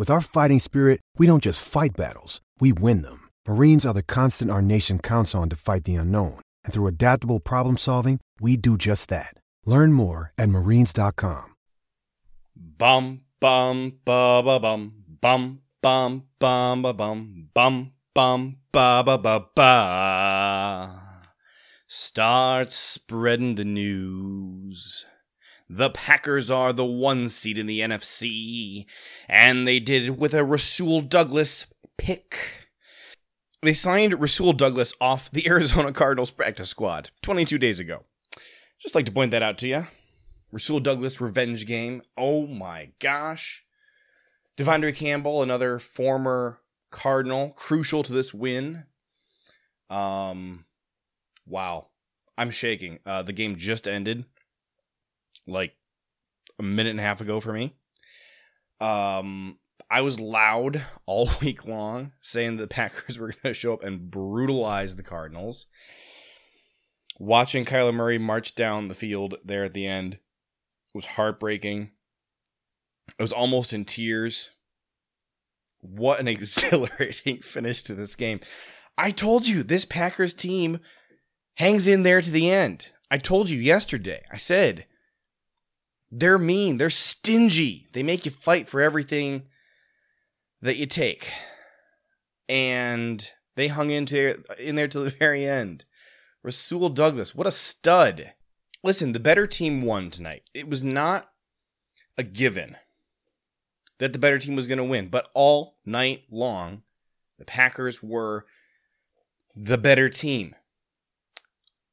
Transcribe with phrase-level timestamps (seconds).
[0.00, 3.28] With our fighting spirit, we don't just fight battles, we win them.
[3.46, 6.40] Marines are the constant our nation counts on to fight the unknown.
[6.64, 9.34] And through adaptable problem solving, we do just that.
[9.66, 11.54] Learn more at marines.com.
[12.56, 19.46] Bum bum ba ba bum bum bum bum ba bum bum bum ba ba ba
[19.54, 21.02] ba.
[21.86, 25.04] Start spreading the news.
[25.72, 28.86] The Packers are the one seed in the NFC,
[29.28, 32.66] and they did it with a Rasul Douglas pick.
[33.62, 38.02] They signed Rasul Douglas off the Arizona Cardinals practice squad 22 days ago.
[38.80, 39.86] Just like to point that out to you.
[40.50, 42.02] Rasul Douglas revenge game.
[42.18, 43.62] Oh my gosh.
[44.56, 48.86] De'Vondre Campbell, another former Cardinal, crucial to this win.
[49.88, 50.64] Um,
[51.46, 51.90] wow.
[52.36, 52.98] I'm shaking.
[53.06, 54.24] Uh, the game just ended
[55.46, 55.72] like
[56.58, 57.74] a minute and a half ago for me.
[58.80, 59.58] Um,
[59.90, 64.10] I was loud all week long saying the Packers were going to show up and
[64.10, 65.66] brutalize the Cardinals.
[67.18, 70.18] Watching Kyler Murray march down the field there at the end
[70.94, 71.90] was heartbreaking.
[73.18, 74.50] I was almost in tears.
[75.80, 78.40] What an exhilarating finish to this game.
[78.96, 80.80] I told you this Packers team
[81.56, 82.88] hangs in there to the end.
[83.10, 84.22] I told you yesterday.
[84.30, 84.86] I said
[86.10, 86.76] they're mean.
[86.76, 87.88] They're stingy.
[87.92, 89.44] They make you fight for everything
[90.60, 91.32] that you take.
[92.48, 95.84] And they hung into in there till the very end.
[96.42, 98.32] Rasul Douglas, what a stud.
[98.82, 100.42] Listen, the better team won tonight.
[100.54, 101.30] It was not
[102.16, 102.76] a given
[103.98, 106.82] that the better team was going to win, but all night long,
[107.38, 108.46] the Packers were
[109.54, 110.54] the better team.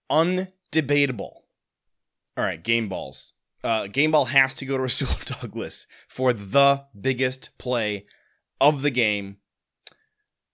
[0.10, 1.42] Undebatable.
[2.38, 6.86] All right, game balls uh, game ball has to go to Rasul Douglas for the
[7.00, 8.06] biggest play
[8.60, 9.38] of the game.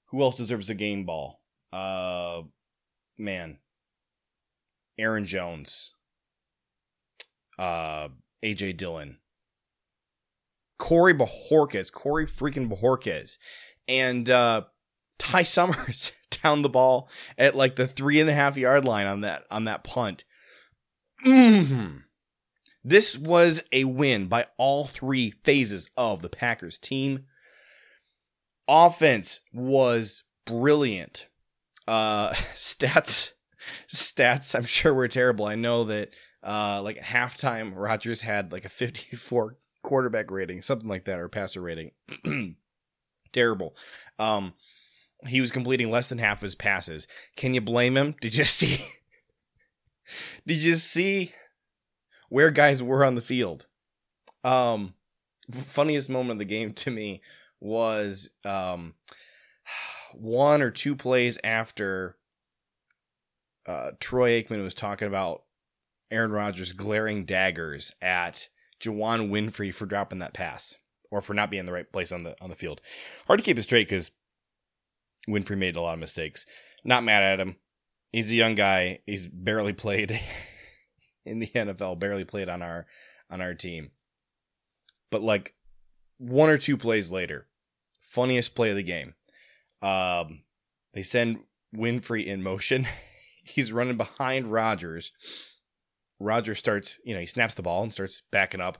[0.07, 1.41] Who else deserves a game ball?
[1.71, 2.43] Uh,
[3.17, 3.57] man,
[4.97, 5.95] Aaron Jones,
[7.57, 8.09] uh,
[8.43, 9.17] AJ Dillon,
[10.77, 13.37] Corey Bojorquez, Corey freaking Bojorquez,
[13.87, 14.63] and uh,
[15.17, 16.11] Ty Summers
[16.43, 19.65] down the ball at like the three and a half yard line on that on
[19.65, 20.25] that punt.
[21.25, 21.99] Mm-hmm.
[22.83, 27.25] This was a win by all three phases of the Packers team.
[28.67, 31.27] Offense was brilliant.
[31.87, 33.31] Uh, stats,
[33.87, 34.55] stats.
[34.55, 35.45] I'm sure were terrible.
[35.45, 36.09] I know that
[36.43, 41.29] uh, like at halftime, Rodgers had like a 54 quarterback rating, something like that, or
[41.29, 41.91] passer rating.
[43.31, 43.75] terrible.
[44.19, 44.53] Um,
[45.27, 47.07] he was completing less than half his passes.
[47.37, 48.15] Can you blame him?
[48.19, 48.83] Did you see?
[50.45, 51.33] Did you see
[52.33, 53.67] where guys were on the field.
[54.43, 54.95] Um,
[55.51, 57.21] funniest moment of the game to me
[57.59, 58.95] was um,
[60.15, 62.17] one or two plays after
[63.67, 65.43] uh, Troy Aikman was talking about
[66.09, 68.49] Aaron Rodgers glaring daggers at
[68.81, 70.79] Juwann Winfree for dropping that pass
[71.11, 72.81] or for not being in the right place on the on the field.
[73.27, 74.09] Hard to keep it straight because
[75.29, 76.47] Winfree made a lot of mistakes.
[76.83, 77.57] Not mad at him.
[78.11, 79.01] He's a young guy.
[79.05, 80.19] He's barely played
[81.25, 82.85] in the NFL, barely played on our
[83.29, 83.91] on our team.
[85.09, 85.55] But like
[86.17, 87.47] one or two plays later,
[88.01, 89.15] funniest play of the game.
[89.81, 90.43] Um,
[90.93, 91.39] they send
[91.75, 92.87] Winfree in motion.
[93.43, 95.11] He's running behind Rodgers.
[96.19, 98.77] Rodgers starts, you know, he snaps the ball and starts backing up,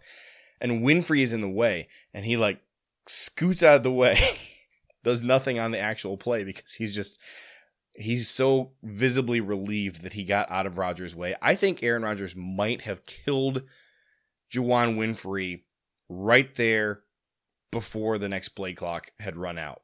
[0.62, 2.62] and Winfree is in the way, and he like
[3.06, 4.18] scoots out of the way,
[5.04, 7.20] does nothing on the actual play because he's just
[7.94, 11.36] he's so visibly relieved that he got out of Rodgers' way.
[11.42, 13.64] I think Aaron Rodgers might have killed
[14.52, 15.62] Juwann Winfree
[16.10, 17.02] right there
[17.72, 19.82] before the next play clock had run out.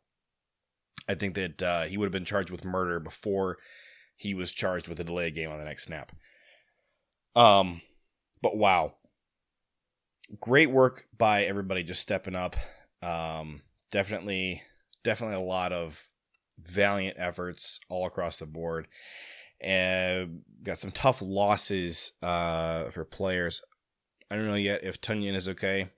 [1.07, 3.57] I think that uh, he would have been charged with murder before
[4.15, 6.11] he was charged with a delay game on the next snap.
[7.35, 7.81] Um,
[8.41, 8.93] but wow,
[10.39, 12.55] great work by everybody just stepping up.
[13.01, 14.61] Um, definitely,
[15.03, 16.03] definitely a lot of
[16.63, 18.87] valiant efforts all across the board.
[19.61, 23.61] And got some tough losses uh, for players.
[24.31, 25.89] I don't know yet if Tonyan is okay.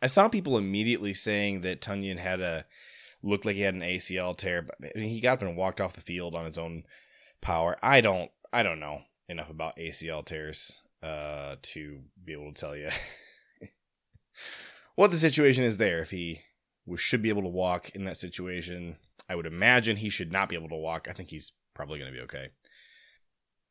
[0.00, 2.66] I saw people immediately saying that Tonyan had a
[3.22, 5.80] looked like he had an ACL tear, but I mean, he got up and walked
[5.80, 6.84] off the field on his own
[7.40, 7.76] power.
[7.82, 12.76] I don't I don't know enough about ACL tears uh, to be able to tell
[12.76, 12.90] you
[14.94, 16.00] what the situation is there.
[16.00, 16.42] If he
[16.96, 18.96] should be able to walk in that situation,
[19.28, 21.06] I would imagine he should not be able to walk.
[21.08, 22.48] I think he's probably going to be okay.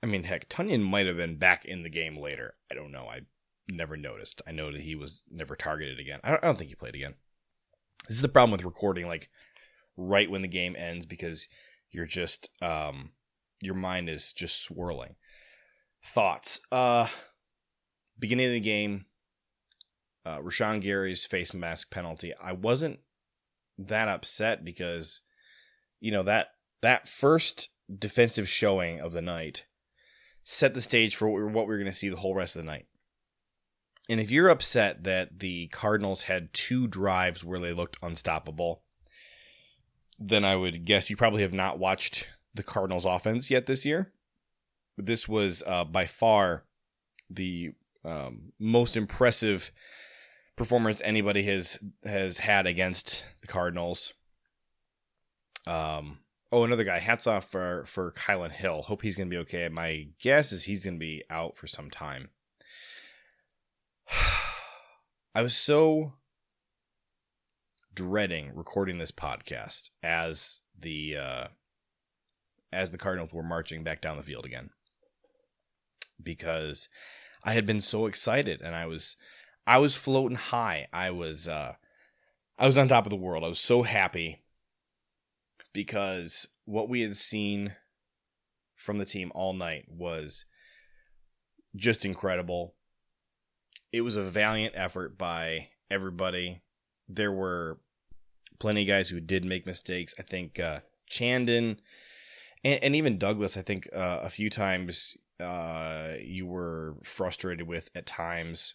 [0.04, 2.54] I mean, heck, Tonyan might have been back in the game later.
[2.72, 3.08] I don't know.
[3.08, 3.22] I
[3.70, 4.42] never noticed.
[4.48, 6.20] I know that he was never targeted again.
[6.24, 7.16] I don't, I don't think he played again.
[8.08, 9.30] This is the problem with recording like
[9.98, 11.48] right when the game ends because
[11.90, 13.12] you're just um
[13.62, 15.16] your mind is just swirling.
[16.06, 16.62] Thoughts.
[16.72, 17.08] Uh
[18.20, 19.06] beginning of the game,
[20.26, 22.34] uh Rashan Gary's face mask penalty.
[22.42, 23.00] I wasn't
[23.78, 25.22] that upset because
[26.00, 26.50] you know that
[26.82, 29.66] that first defensive showing of the night
[30.44, 32.72] set the stage for what we are going to see the whole rest of the
[32.72, 32.86] night.
[34.10, 38.84] And if you're upset that the Cardinals had two drives where they looked unstoppable,
[40.18, 44.14] then I would guess you probably have not watched the Cardinals offense yet this year.
[44.98, 46.64] This was uh, by far
[47.30, 47.74] the
[48.06, 49.72] um, most impressive
[50.56, 54.14] performance anybody has has had against the Cardinals.
[55.68, 56.20] Um,
[56.52, 57.00] oh, another guy.
[57.00, 58.82] Hats off for for Kylin Hill.
[58.84, 59.68] Hope he's gonna be okay.
[59.68, 62.30] My guess is he's gonna be out for some time.
[65.36, 66.14] I was so
[67.94, 71.48] dreading recording this podcast as the uh,
[72.72, 74.70] as the Cardinals were marching back down the field again
[76.22, 76.88] because
[77.44, 79.18] I had been so excited and I was
[79.66, 80.88] I was floating high.
[80.94, 81.74] I was uh,
[82.58, 83.44] I was on top of the world.
[83.44, 84.44] I was so happy
[85.78, 87.76] because what we had seen
[88.76, 90.44] from the team all night was
[91.76, 92.74] just incredible
[93.92, 96.62] it was a valiant effort by everybody.
[97.08, 97.80] There were
[98.60, 100.14] plenty of guys who did make mistakes.
[100.20, 101.80] I think uh, Chandon
[102.64, 107.90] and, and even Douglas, I think uh, a few times uh, you were frustrated with
[107.96, 108.74] at times.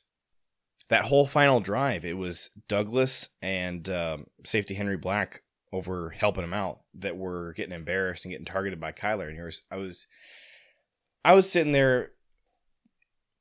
[0.88, 6.54] That whole final drive, it was Douglas and um, safety Henry Black over helping him
[6.54, 9.28] out that were getting embarrassed and getting targeted by Kyler.
[9.28, 10.06] And here's I was,
[11.24, 12.12] I was sitting there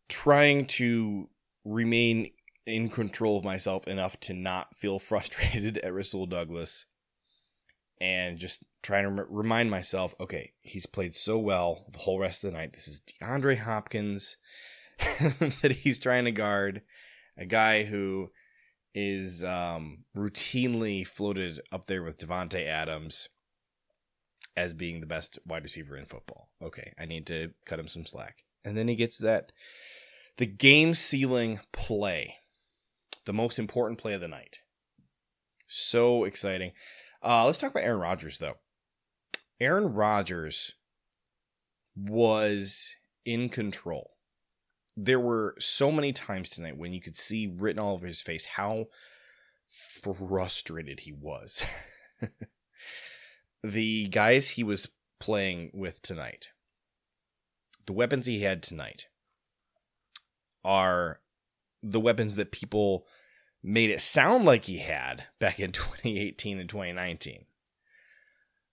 [0.08, 1.30] trying to
[1.66, 2.32] remain
[2.66, 6.86] in control of myself enough to not feel frustrated at Rasul Douglas
[8.00, 12.52] and just trying to remind myself okay, he's played so well the whole rest of
[12.52, 12.74] the night.
[12.74, 14.38] This is DeAndre Hopkins
[15.00, 16.82] that he's trying to guard,
[17.38, 18.30] a guy who
[18.94, 23.30] is um, routinely floated up there with Davante Adams
[24.56, 26.50] as being the best wide receiver in football.
[26.62, 28.44] Okay, I need to cut him some slack.
[28.66, 29.52] And then he gets that
[30.38, 32.36] the game sealing play,
[33.26, 34.60] the most important play of the night.
[35.68, 36.72] So exciting.
[37.24, 38.56] Uh, let's talk about Aaron Rodgers, though.
[39.60, 40.76] Aaron Rodgers
[41.96, 42.96] was
[43.26, 44.12] in control.
[44.98, 48.46] There were so many times tonight when you could see written all over his face
[48.46, 48.88] how
[49.68, 51.66] frustrated he was.
[53.64, 54.90] the guys he was
[55.20, 56.50] playing with tonight,
[57.86, 59.08] the weapons he had tonight,
[60.64, 61.22] are
[61.82, 63.06] the weapons that people
[63.64, 67.46] made it sound like he had back in 2018 and 2019.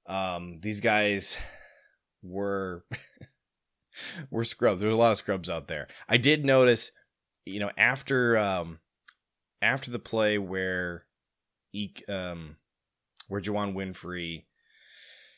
[0.07, 1.37] Um, these guys
[2.23, 2.85] were
[4.31, 4.81] were scrubs.
[4.81, 5.89] There's a lot of scrubs out there.
[6.09, 6.93] I did notice,
[7.45, 8.81] you know, after um,
[9.63, 11.05] after the play where
[12.09, 12.57] um,
[13.29, 14.45] where Juwann Winfree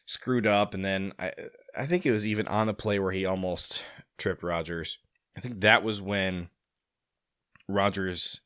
[0.06, 1.32] screwed up, and then I
[1.76, 3.84] I think it was even on the play where he almost
[4.18, 4.98] tripped Rodgers.
[5.36, 6.48] I think that was when
[7.68, 8.40] Rodgers,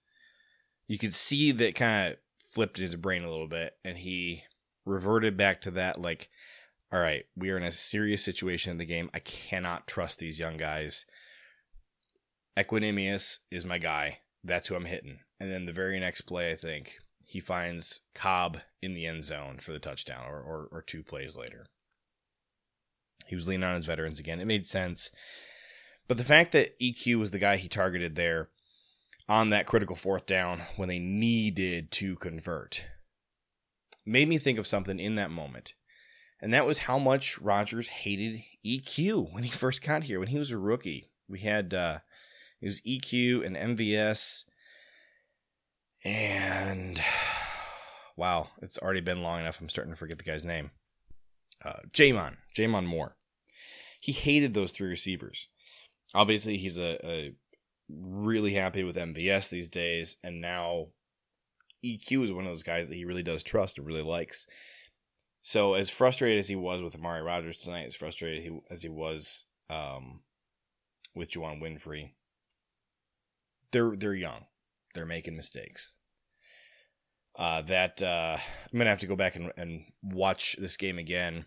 [0.87, 4.45] you could see that kind of flipped his brain a little bit, and he
[4.85, 6.29] reverted back to that like,
[6.95, 9.11] all right, we are in a serious situation in the game.
[9.13, 11.07] I cannot trust these young guys.
[12.57, 14.21] Equanimeous is my guy.
[14.45, 15.19] That's who I'm hitting.
[15.41, 19.59] And then the very next play, I think he finds Cobb in the end zone
[19.59, 21.67] for the touchdown, or, or, or two plays later.
[23.27, 24.39] He was leaning on his veterans again.
[24.39, 25.11] It made sense.
[26.07, 28.51] But the fact that EQ was the guy he targeted there
[29.29, 32.85] on that critical fourth down when they needed to convert
[34.07, 35.75] made me think of something in that moment.
[36.41, 40.39] And that was how much Rodgers hated EQ when he first got here, when he
[40.39, 41.11] was a rookie.
[41.29, 41.99] We had uh
[42.61, 44.45] it was EQ and MVS
[46.05, 47.01] and
[48.17, 49.61] wow, it's already been long enough.
[49.61, 50.71] I'm starting to forget the guy's name.
[51.65, 53.17] Uh, J'Mon, J'Mon Moore.
[54.03, 55.49] He hated those three receivers
[56.15, 57.35] obviously he's a, a
[57.89, 60.87] really happy with MVS these days, and now
[61.85, 64.47] EQ is one of those guys that he really does trust and really likes.
[65.47, 69.45] So as frustrated as he was with Amari Rodgers tonight, as frustrated as he was
[69.69, 70.21] um,
[71.15, 72.13] with Juwann Winfree,
[73.71, 74.47] they're they're young,
[74.95, 75.99] they're making mistakes.
[77.37, 78.39] Uh, that uh,
[78.73, 81.45] I'm gonna have to go back and, and watch this game again.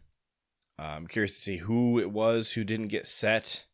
[0.78, 3.66] Uh, I'm curious to see who it was who didn't get set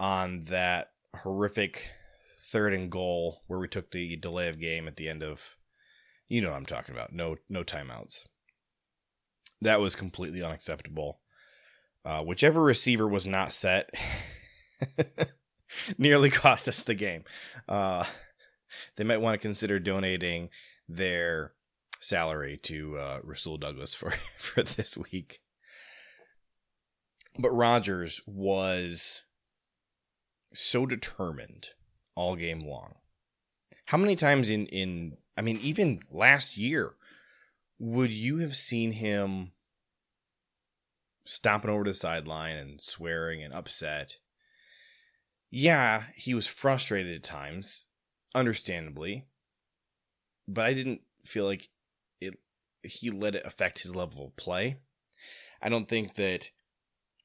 [0.00, 1.90] on that horrific
[2.40, 5.58] third and goal where we took the delay of game at the end of
[6.28, 7.12] you know what I'm talking about.
[7.12, 8.24] No no timeouts.
[9.62, 11.20] That was completely unacceptable.
[12.04, 13.90] Uh, whichever receiver was not set
[15.98, 17.24] nearly cost us the game.
[17.68, 18.04] Uh,
[18.96, 20.48] they might want to consider donating
[20.88, 21.52] their
[22.00, 25.40] salary to uh, Rasul Douglas for for this week.
[27.38, 29.22] But Rodgers was
[30.54, 31.68] so determined
[32.14, 32.94] all game long.
[33.86, 36.94] How many times in in I mean even last year
[37.78, 39.52] would you have seen him
[41.24, 44.18] stomping over to the sideline and swearing and upset?
[45.50, 47.86] Yeah, he was frustrated at times,
[48.34, 49.26] understandably,
[50.46, 51.68] but I didn't feel like
[52.20, 52.34] it
[52.82, 54.78] he let it affect his level of play.
[55.62, 56.50] I don't think that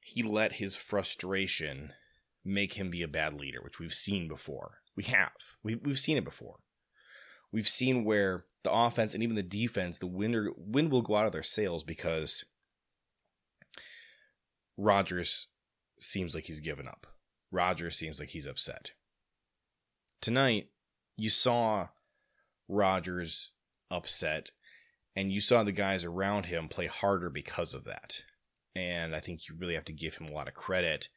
[0.00, 1.92] he let his frustration
[2.44, 4.78] make him be a bad leader, which we've seen before.
[4.96, 5.32] We have.
[5.62, 6.56] We, we've seen it before.
[7.50, 11.26] We've seen where the offense and even the defense, the winner, wind will go out
[11.26, 12.44] of their sails because
[14.76, 15.48] Rodgers
[16.00, 17.06] seems like he's given up.
[17.52, 18.92] Rodgers seems like he's upset.
[20.20, 20.70] Tonight,
[21.16, 21.88] you saw
[22.66, 23.52] Rodgers
[23.90, 24.50] upset,
[25.14, 28.22] and you saw the guys around him play harder because of that.
[28.74, 31.08] And I think you really have to give him a lot of credit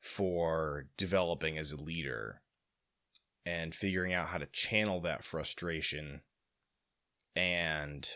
[0.00, 2.40] for developing as a leader
[3.44, 6.22] and figuring out how to channel that frustration
[7.34, 8.08] and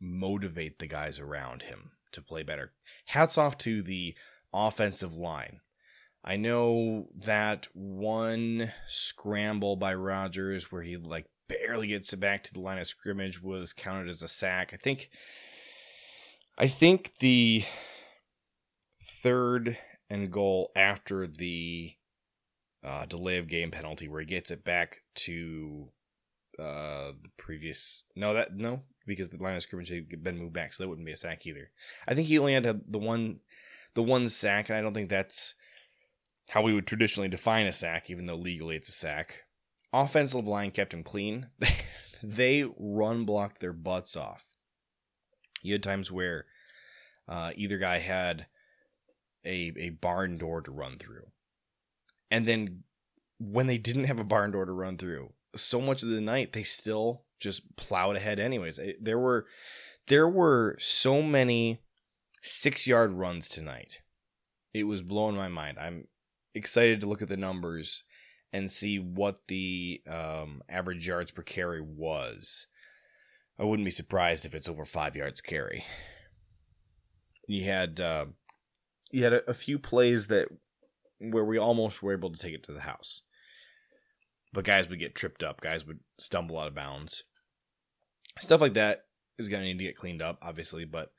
[0.00, 2.72] motivate the guys around him to play better.
[3.06, 4.14] Hats off to the
[4.52, 5.60] offensive line.
[6.24, 12.52] I know that one scramble by Rodgers where he like barely gets it back to
[12.52, 14.72] the line of scrimmage was counted as a sack.
[14.74, 15.10] I think
[16.58, 17.64] I think the
[19.22, 19.78] third
[20.10, 21.94] and goal after the
[22.82, 25.90] uh, delay of game penalty where he gets it back to
[26.58, 30.72] uh, the previous no that no because the line of scrimmage had been moved back
[30.72, 31.70] so that wouldn't be a sack either.
[32.08, 33.40] I think he only had the one
[33.94, 35.54] the one sack and I don't think that's
[36.50, 39.44] how we would traditionally define a sack even though legally it's a sack.
[39.92, 41.48] Offensive line kept him clean.
[42.22, 44.52] they run blocked their butts off.
[45.62, 46.46] You had times where
[47.28, 48.46] uh, either guy had
[49.44, 51.26] a a barn door to run through.
[52.30, 52.82] And then
[53.38, 56.52] when they didn't have a barn door to run through, so much of the night
[56.52, 58.80] they still just plowed ahead anyways.
[59.00, 59.46] There were
[60.08, 61.80] there were so many
[62.44, 64.02] 6-yard runs tonight.
[64.72, 65.78] It was blowing my mind.
[65.80, 66.06] I'm
[66.54, 68.04] excited to look at the numbers
[68.52, 72.68] and see what the um, average yards per carry was.
[73.58, 75.84] I wouldn't be surprised if it's over five yards carry.
[77.48, 78.26] You had uh,
[79.10, 80.48] you had a, a few plays that
[81.18, 83.22] where we almost were able to take it to the house.
[84.56, 87.24] But guys would get tripped up, guys would stumble out of bounds.
[88.40, 89.04] Stuff like that
[89.38, 91.10] is going to need to get cleaned up, obviously, but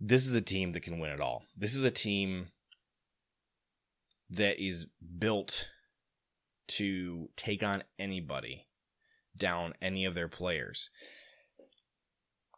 [0.00, 1.44] this is a team that can win it all.
[1.54, 2.46] This is a team
[4.30, 4.86] that is
[5.18, 5.68] built
[6.68, 8.68] to take on anybody,
[9.36, 10.88] down any of their players.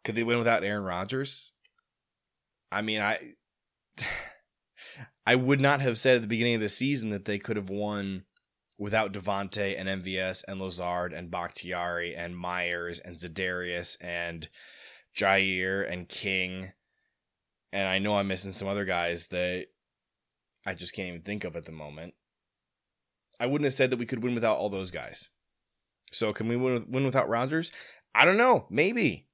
[0.05, 1.51] Could they win without Aaron Rodgers?
[2.71, 3.33] I mean, I
[5.25, 7.69] I would not have said at the beginning of the season that they could have
[7.69, 8.23] won
[8.77, 14.49] without Davante and MVS and Lazard and Bakhtiari and Myers and Za'Darius and
[15.15, 16.71] Jair and King.
[17.73, 19.67] And I know I'm missing some other guys that
[20.65, 22.13] I just can't even think of at the moment.
[23.39, 25.29] I wouldn't have said that we could win without all those guys.
[26.11, 27.71] So can we win, win without Rodgers?
[28.15, 28.67] I don't know.
[28.69, 29.27] Maybe.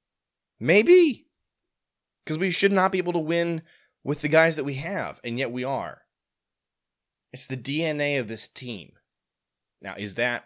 [0.58, 1.26] Maybe.
[2.24, 3.62] Because we should not be able to win
[4.02, 6.02] with the guys that we have, and yet we are.
[7.32, 8.92] It's the DNA of this team.
[9.82, 10.44] Now, is that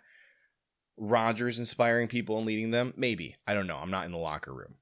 [0.96, 2.94] Rodgers inspiring people and leading them?
[2.96, 3.36] Maybe.
[3.46, 3.76] I don't know.
[3.76, 4.74] I'm not in the locker room.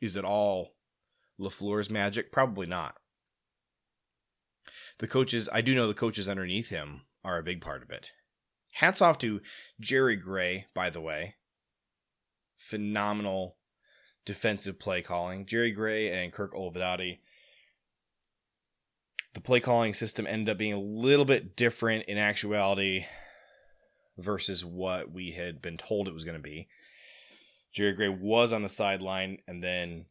[0.00, 0.74] Is it all
[1.40, 2.32] LaFleur's magic?
[2.32, 2.96] Probably not.
[4.98, 8.12] The coaches, I do know the coaches underneath him are a big part of it.
[8.72, 9.40] Hats off to
[9.80, 11.36] Jerry Gray, by the way.
[12.56, 13.56] Phenomenal
[14.24, 15.46] defensive play calling.
[15.46, 17.18] Jerry Gray and Kirk Olivadotti
[19.38, 23.04] the play calling system ended up being a little bit different in actuality
[24.16, 26.66] versus what we had been told it was going to be.
[27.72, 30.06] Jerry Gray was on the sideline, and then,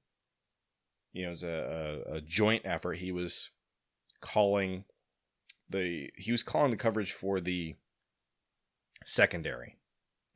[1.11, 2.99] you know, it was a, a, a joint effort.
[2.99, 3.49] He was
[4.21, 4.85] calling
[5.69, 7.75] the he was calling the coverage for the
[9.03, 9.75] secondary,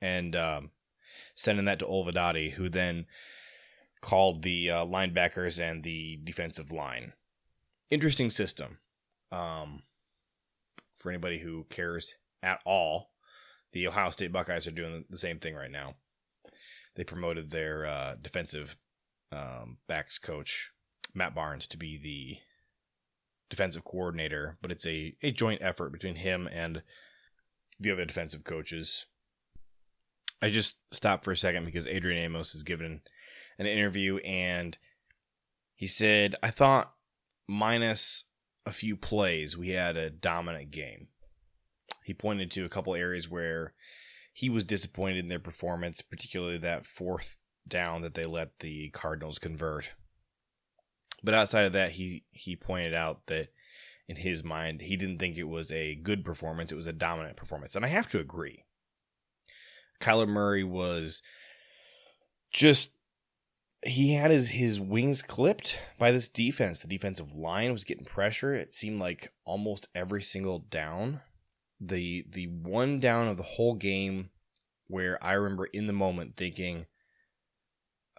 [0.01, 0.71] and um,
[1.33, 3.05] sending that to Olivadotti, who then
[4.01, 7.13] called the uh, linebackers and the defensive line.
[7.89, 8.79] Interesting system.
[9.31, 9.83] Um,
[10.95, 13.11] for anybody who cares at all,
[13.73, 15.95] the Ohio State Buckeyes are doing the same thing right now.
[16.95, 18.75] They promoted their uh, defensive
[19.31, 20.71] um, backs coach
[21.15, 22.37] Matt Barnes to be the
[23.49, 26.83] defensive coordinator, but it's a, a joint effort between him and
[27.79, 29.05] the other defensive coaches.
[30.41, 33.01] I just stopped for a second because Adrian Amos has given
[33.59, 34.77] an interview and
[35.75, 36.93] he said, I thought
[37.47, 38.25] minus
[38.65, 41.07] a few plays, we had a dominant game.
[42.03, 43.73] He pointed to a couple areas where
[44.33, 47.37] he was disappointed in their performance, particularly that fourth
[47.67, 49.93] down that they let the Cardinals convert.
[51.23, 53.49] But outside of that, he he pointed out that
[54.07, 57.37] in his mind, he didn't think it was a good performance, it was a dominant
[57.37, 57.75] performance.
[57.75, 58.65] And I have to agree.
[60.01, 61.21] Kyler Murray was
[62.51, 62.91] just
[63.83, 66.79] he had his his wings clipped by this defense.
[66.79, 68.53] The defensive line was getting pressure.
[68.53, 71.21] It seemed like almost every single down.
[71.79, 74.29] The the one down of the whole game
[74.87, 76.85] where I remember in the moment thinking,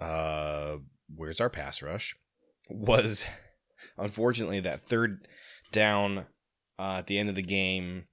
[0.00, 0.78] uh,
[1.14, 2.16] where's our pass rush?
[2.69, 3.25] Was
[3.97, 5.28] unfortunately that third
[5.71, 6.26] down
[6.78, 8.07] uh, at the end of the game,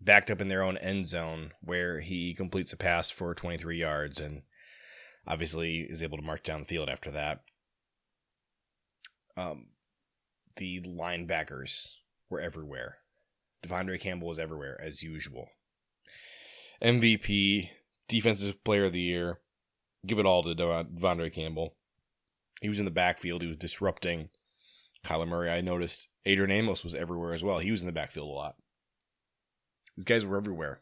[0.00, 4.20] backed up in their own end zone, where he completes a pass for 23 yards
[4.20, 4.42] and
[5.28, 7.42] obviously is able to mark down the field after that.
[9.36, 9.66] Um,
[10.56, 11.98] the linebackers
[12.30, 12.96] were everywhere.
[13.62, 15.48] De'Vondre Campbell was everywhere as usual.
[16.82, 17.68] MVP,
[18.08, 19.38] Defensive Player of the Year,
[20.06, 21.76] give it all to De'Vondre Campbell.
[22.62, 23.42] He was in the backfield.
[23.42, 24.30] He was disrupting
[25.04, 25.50] Kyler Murray.
[25.50, 27.58] I noticed Adrian Amos was everywhere as well.
[27.58, 28.56] He was in the backfield a lot.
[29.96, 30.80] These guys were everywhere.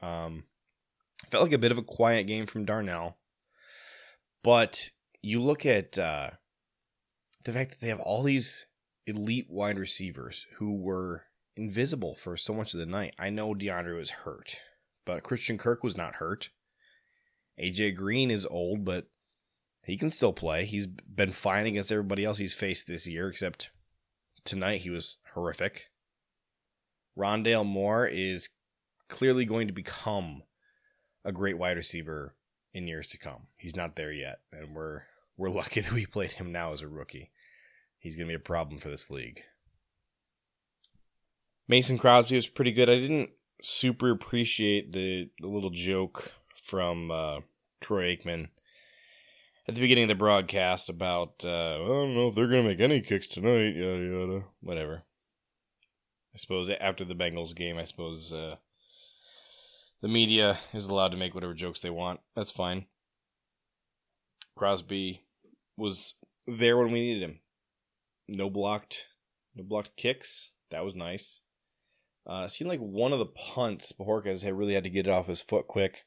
[0.00, 0.44] Um,
[1.30, 3.18] felt like a bit of a quiet game from Darnell.
[4.44, 4.90] But
[5.22, 6.30] you look at uh,
[7.44, 8.66] the fact that they have all these
[9.06, 11.24] elite wide receivers who were
[11.56, 13.14] invisible for so much of the night.
[13.18, 14.56] I know DeAndre was hurt,
[15.06, 16.50] but Christian Kirk was not hurt.
[17.58, 19.06] AJ Green is old, but
[19.82, 20.66] he can still play.
[20.66, 23.70] He's been fine against everybody else he's faced this year, except
[24.44, 25.86] tonight he was horrific.
[27.16, 28.50] Rondale Moore is
[29.08, 30.42] clearly going to become
[31.24, 32.34] a great wide receiver
[32.74, 33.46] in years to come.
[33.56, 35.02] He's not there yet, and we're
[35.36, 37.30] we're lucky that we played him now as a rookie.
[37.98, 39.42] He's going to be a problem for this league.
[41.66, 42.90] Mason Crosby was pretty good.
[42.90, 43.30] I didn't
[43.62, 46.32] super appreciate the, the little joke
[46.62, 47.40] from uh,
[47.80, 48.48] Troy Aikman
[49.66, 52.68] at the beginning of the broadcast about uh, I don't know if they're going to
[52.68, 53.74] make any kicks tonight.
[53.74, 54.44] Yada yada.
[54.60, 55.04] Whatever.
[56.34, 58.56] I suppose after the Bengals game, I suppose uh,
[60.04, 62.20] the media is allowed to make whatever jokes they want.
[62.36, 62.84] That's fine.
[64.54, 65.24] Crosby
[65.78, 66.12] was
[66.46, 67.40] there when we needed him.
[68.28, 69.06] No blocked,
[69.54, 70.52] no blocked kicks.
[70.70, 71.40] That was nice.
[72.26, 75.26] Uh, seemed like one of the punts, Bojorquez had really had to get it off
[75.26, 76.04] his foot quick.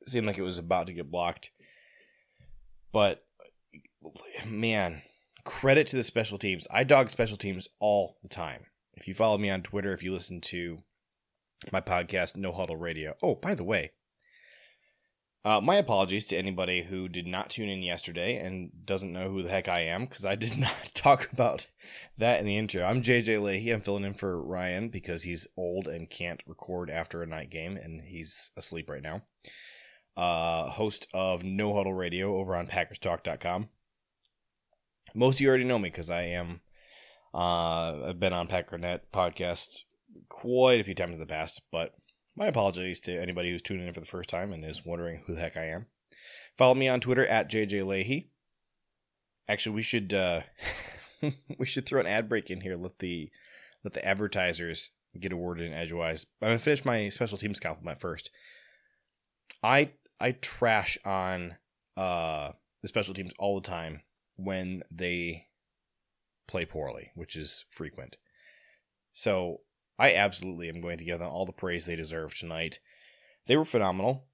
[0.00, 1.52] It seemed like it was about to get blocked.
[2.92, 3.24] But
[4.44, 5.02] man,
[5.44, 6.66] credit to the special teams.
[6.72, 8.66] I dog special teams all the time.
[8.94, 10.78] If you follow me on Twitter, if you listen to
[11.72, 13.14] my podcast, No Huddle Radio.
[13.22, 13.92] Oh, by the way,
[15.46, 19.42] uh, my apologies to anybody who did not tune in yesterday and doesn't know who
[19.42, 21.68] the heck I am because I did not talk about
[22.18, 22.82] that in the intro.
[22.82, 23.70] I'm JJ Leahy.
[23.70, 27.76] I'm filling in for Ryan because he's old and can't record after a night game
[27.76, 29.22] and he's asleep right now.
[30.16, 33.68] Uh, host of No Huddle Radio over on PackersTalk.com.
[35.14, 36.60] Most of you already know me because I am.
[37.32, 39.84] Uh, I've been on Packernet podcast
[40.28, 41.94] quite a few times in the past, but
[42.36, 45.34] my apologies to anybody who's tuning in for the first time and is wondering who
[45.34, 45.86] the heck I am.
[46.58, 48.30] Follow me on Twitter at JJ Leahy.
[49.48, 50.40] Actually, we should uh,
[51.58, 52.76] we should throw an ad break in here.
[52.76, 53.30] Let the
[53.84, 56.26] let the advertisers get awarded in edgewise.
[56.42, 58.30] I'm gonna finish my special teams compliment first.
[59.62, 61.56] I I trash on
[61.96, 62.52] uh,
[62.82, 64.02] the special teams all the time
[64.36, 65.46] when they
[66.46, 68.16] play poorly, which is frequent.
[69.12, 69.60] So
[69.98, 72.80] I absolutely am going to give them all the praise they deserve tonight.
[73.46, 74.26] They were phenomenal.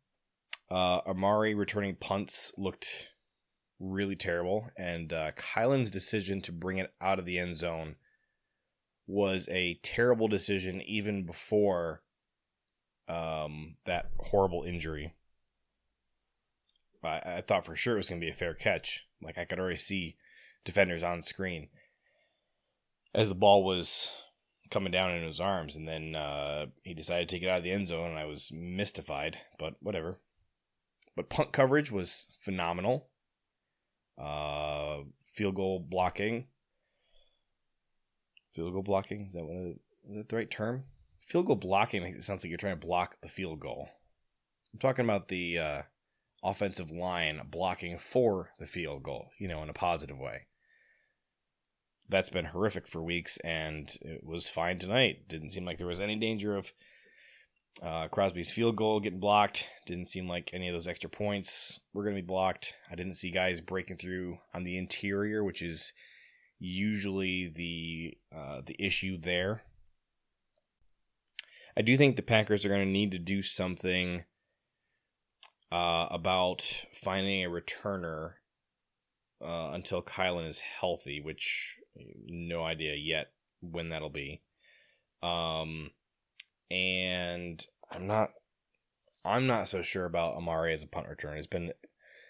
[0.71, 3.13] Uh, Amari returning punts looked
[3.79, 7.97] really terrible, and uh, Kylin's decision to bring it out of the end zone
[9.07, 12.03] was a terrible decision even before
[13.09, 15.15] um, that horrible injury.
[17.05, 19.07] I, I thought for sure it was going to be a fair catch.
[19.21, 20.17] Like I could already see
[20.65, 21.69] defenders on screen
[23.15, 24.11] as the ball was
[24.73, 27.65] coming down in his arms, and then uh, he decided to take it out of
[27.65, 30.19] the end zone, and I was mystified, but whatever.
[31.15, 33.09] But punt coverage was phenomenal.
[34.19, 35.03] Uh,
[35.35, 36.47] field goal blocking.
[38.55, 40.85] Field goal blocking is that what it, is that the right term?
[41.21, 43.91] Field goal blocking makes it sounds like you're trying to block the field goal.
[44.73, 45.83] I'm talking about the uh,
[46.43, 50.47] offensive line blocking for the field goal, you know, in a positive way.
[52.13, 55.29] That's been horrific for weeks, and it was fine tonight.
[55.29, 56.71] Didn't seem like there was any danger of
[57.83, 59.67] uh, Crosby's field goal getting blocked.
[59.87, 62.77] Didn't seem like any of those extra points were going to be blocked.
[62.91, 65.95] I didn't see guys breaking through on the interior, which is
[66.59, 69.63] usually the uh, the issue there.
[71.75, 74.25] I do think the Packers are going to need to do something
[75.71, 78.33] uh, about finding a returner
[79.43, 84.43] uh, until Kylin is healthy, which no idea yet when that'll be.
[85.23, 85.91] Um,
[86.71, 88.31] and I'm not,
[89.25, 91.39] I'm not so sure about Amari as a punt return.
[91.39, 91.73] It's been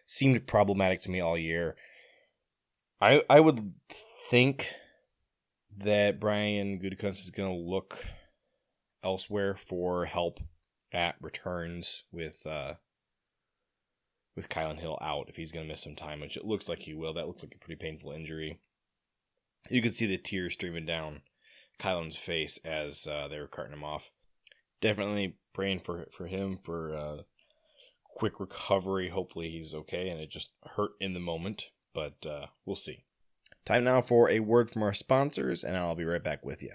[0.07, 1.77] seemed problematic to me all year.
[3.01, 3.73] I I would
[4.31, 4.69] think
[5.79, 8.07] that Brian Gutekunst is going to look
[9.03, 10.39] elsewhere for help
[10.93, 12.75] at returns with uh,
[14.37, 16.81] with Kylin Hill out if he's going to miss some time, which it looks like
[16.81, 17.15] he will.
[17.15, 18.61] That looks like a pretty painful injury.
[19.71, 21.23] You could see the tears streaming down
[21.79, 24.11] Kylin's face as uh, they were carting him off.
[24.81, 27.17] Definitely praying for for him for uh,
[28.05, 29.09] quick recovery.
[29.09, 33.05] Hopefully he's okay, and it just hurt in the moment, but uh, we'll see.
[33.65, 36.73] Time now for a word from our sponsors, and I'll be right back with you.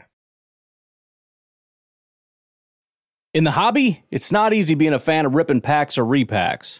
[3.34, 6.80] In the hobby, it's not easy being a fan of ripping packs or repacks.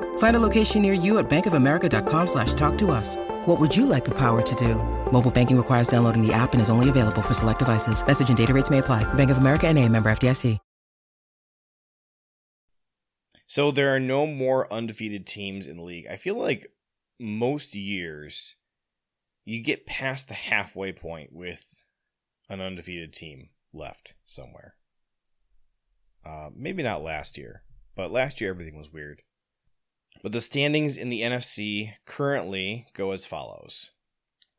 [0.17, 3.17] Find a location near you at bankofamerica.com slash talk to us.
[3.45, 4.75] What would you like the power to do?
[5.11, 8.05] Mobile banking requires downloading the app and is only available for select devices.
[8.05, 9.03] Message and data rates may apply.
[9.13, 10.57] Bank of America and a member FDIC.
[13.51, 16.07] So there are no more undefeated teams in the league.
[16.09, 16.67] I feel like
[17.19, 18.55] most years
[19.43, 21.83] you get past the halfway point with
[22.47, 24.75] an undefeated team left somewhere.
[26.25, 29.21] Uh, maybe not last year, but last year everything was weird.
[30.21, 33.89] But the standings in the NFC currently go as follows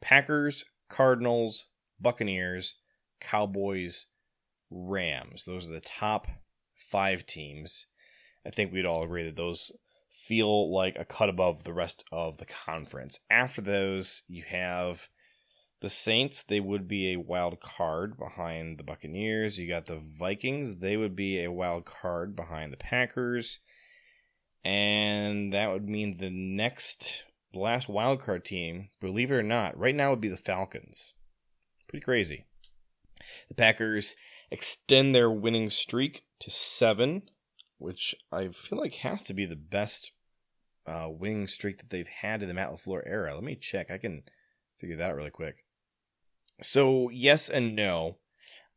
[0.01, 1.67] Packers, Cardinals,
[2.01, 2.77] Buccaneers,
[3.21, 4.07] Cowboys,
[4.71, 5.45] Rams.
[5.45, 6.27] Those are the top
[6.75, 7.87] five teams.
[8.45, 9.71] I think we'd all agree that those
[10.11, 13.19] feel like a cut above the rest of the conference.
[13.31, 15.09] After those, you have
[15.81, 19.59] the Saints, they would be a wild card behind the Buccaneers.
[19.59, 23.61] You got the Vikings, they would be a wild card behind the Packers.
[24.65, 29.77] And that would mean the next, the last wild card team, believe it or not,
[29.77, 31.15] right now would be the Falcons.
[31.89, 32.47] Pretty crazy.
[33.49, 34.15] The Packers
[34.51, 37.23] extend their winning streak to seven,
[37.79, 40.13] which I feel like has to be the best
[40.87, 43.35] uh, winning streak that they've had in the Matt LaFleur era.
[43.35, 43.91] Let me check.
[43.91, 44.23] I can
[44.79, 45.65] figure that out really quick.
[46.61, 48.19] So, yes and no.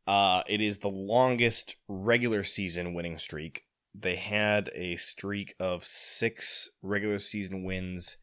[0.06, 3.65] Uh, it is the longest regular season winning streak.
[3.98, 8.16] They had a streak of six regular season wins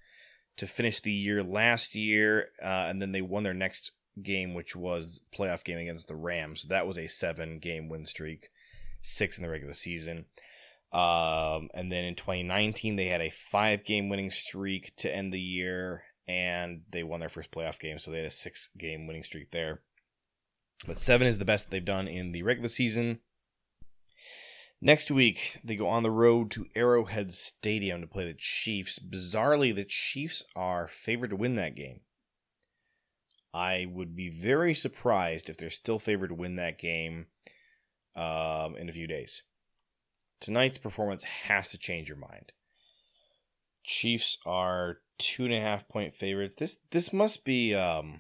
[0.58, 4.76] to finish the year last year, uh, and then they won their next game, which
[4.76, 6.62] was playoff game against the Rams.
[6.62, 8.50] So That was a seven game win streak,
[9.02, 10.26] six in the regular season.
[10.92, 15.40] Um, and then in 2019, they had a five game winning streak to end the
[15.40, 19.24] year, and they won their first playoff game, so they had a six game winning
[19.24, 19.82] streak there.
[20.86, 23.22] But seven is the best they've done in the regular season.
[24.86, 29.00] Next week, they go on the road to Arrowhead Stadium to play the Chiefs.
[29.00, 32.02] Bizarrely, the Chiefs are favored to win that game.
[33.54, 37.28] I would be very surprised if they're still favored to win that game
[38.18, 39.44] um, in a few days.
[40.42, 42.52] Tonight's performance has to change your mind.
[43.86, 46.56] Chiefs are two and a half point favorites.
[46.56, 48.20] This this must be um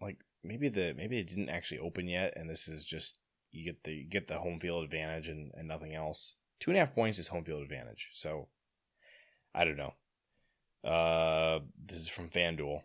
[0.00, 3.84] like maybe the maybe it didn't actually open yet, and this is just you get
[3.84, 6.36] the you get the home field advantage and, and nothing else.
[6.60, 8.10] Two and a half points is home field advantage.
[8.14, 8.48] So
[9.54, 9.94] I don't know.
[10.84, 12.82] Uh, this is from FanDuel.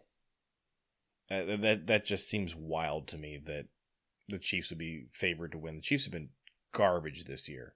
[1.30, 3.65] Uh, that that just seems wild to me that
[4.30, 5.76] the Chiefs would be favored to win.
[5.76, 6.30] The Chiefs have been
[6.73, 7.76] garbage this year.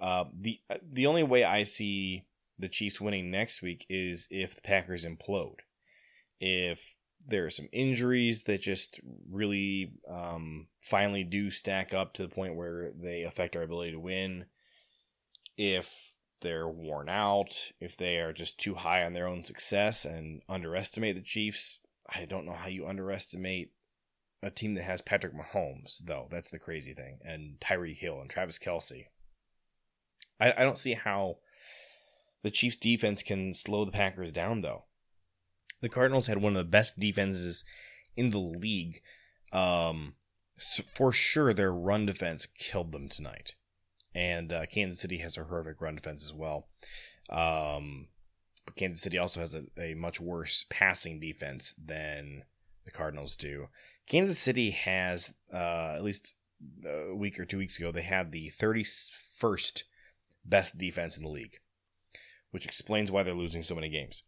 [0.00, 2.24] Uh, the uh, the only way I see
[2.58, 5.58] the Chiefs winning next week is if the Packers implode.
[6.40, 6.96] If
[7.28, 12.56] there are some injuries that just really um, finally do stack up to the point
[12.56, 14.46] where they affect our ability to win.
[15.56, 20.42] If they're worn out, if they are just too high on their own success and
[20.48, 21.78] underestimate the Chiefs,
[22.14, 23.72] I don't know how you underestimate
[24.42, 26.26] a team that has Patrick Mahomes, though.
[26.30, 27.20] That's the crazy thing.
[27.24, 29.06] And Tyreek Hill and Travis Kelce.
[30.40, 31.38] I, I don't see how
[32.42, 34.84] the Chiefs defense can slow the Packers down, though.
[35.82, 37.64] The Cardinals had one of the best defenses
[38.16, 39.02] in the league.
[39.52, 40.14] Um,
[40.56, 43.56] so for sure, their run defense killed them tonight.
[44.14, 46.68] And uh, Kansas City has a horrific run defense as well.
[47.28, 48.08] Um,
[48.64, 52.44] but Kansas City also has a, a much worse passing defense than
[52.86, 53.68] the Cardinals do.
[54.08, 56.34] Kansas City has, uh, at least
[56.86, 59.82] a week or two weeks ago, they had the 31st
[60.44, 61.58] best defense in the league
[62.52, 64.22] which explains why they're losing so many games.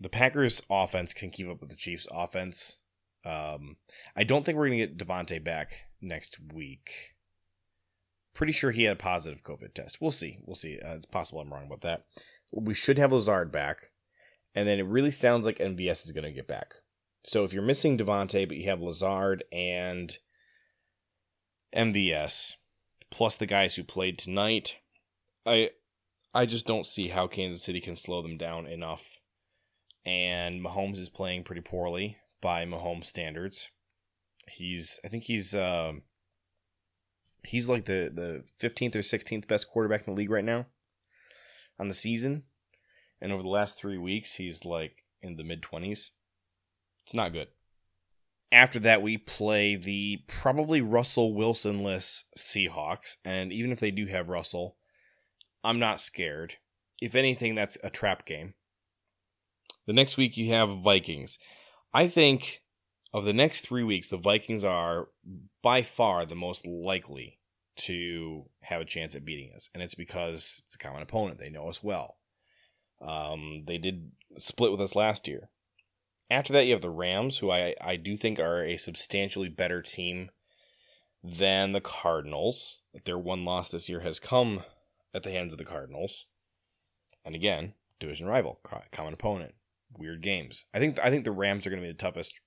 [0.00, 2.80] The Packers' offense can keep up with the Chiefs' offense.
[3.24, 3.76] Um,
[4.16, 7.14] I don't think we're going to get Davante back next week.
[8.34, 10.00] Pretty sure he had a positive COVID test.
[10.00, 10.38] We'll see.
[10.44, 10.78] We'll see.
[10.78, 12.02] Uh, it's possible I'm wrong about that.
[12.52, 13.78] We should have Lazard back.
[14.54, 16.74] And then it really sounds like MVS is going to get back.
[17.24, 20.16] So if you're missing Davante, but you have Lazard and
[21.74, 22.54] MVS,
[23.10, 24.76] plus the guys who played tonight,
[25.46, 25.70] I
[26.34, 29.20] I just don't see how Kansas City can slow them down enough.
[30.06, 33.70] And Mahomes is playing pretty poorly by Mahomes standards.
[34.46, 35.92] He's I think he's uh,
[37.42, 40.66] he's like the the 15th or 16th best quarterback in the league right now
[41.78, 42.44] on the season.
[43.20, 46.10] And over the last 3 weeks he's like in the mid 20s.
[47.02, 47.48] It's not good.
[48.52, 54.28] After that, we play the probably Russell Wilson-less Seahawks, and even if they do have
[54.28, 54.76] Russell,
[55.64, 56.54] I'm not scared.
[57.00, 58.54] If anything, that's a trap game.
[59.86, 61.38] The next week you have Vikings.
[61.92, 62.62] I think
[63.12, 65.08] of the next three weeks, the Vikings are
[65.62, 67.38] by far the most likely
[67.76, 71.38] to have a chance at beating us, and it's because it's a common opponent.
[71.38, 72.16] They know us well.
[73.00, 75.50] Um, they did split with us last year.
[76.30, 79.82] After that, you have the Rams, who I, I do think are a substantially better
[79.82, 80.30] team
[81.22, 82.80] than the Cardinals.
[83.04, 84.62] Their one loss this year has come
[85.12, 86.26] at the hands of the Cardinals.
[87.24, 89.54] And again, division rival, common opponent,
[89.98, 90.64] weird games.
[90.74, 92.40] I think I think the Rams are going to be the toughest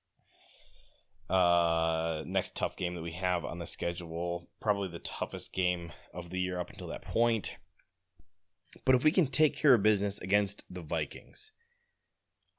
[1.29, 4.49] uh, next tough game that we have on the schedule.
[4.62, 7.57] Probably the toughest game of the year up until that point.
[8.86, 11.51] But if we can take care of business against the Vikings,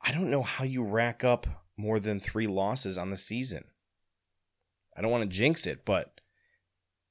[0.02, 1.46] I don't know how you rack up
[1.76, 3.64] more than three losses on the season.
[4.96, 6.20] I don't want to jinx it, but